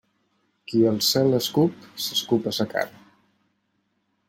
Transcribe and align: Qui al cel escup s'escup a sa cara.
Qui 0.71 0.79
al 0.91 0.97
cel 1.07 1.35
escup 1.41 1.85
s'escup 2.07 2.51
a 2.53 2.57
sa 2.61 2.69
cara. 2.75 3.01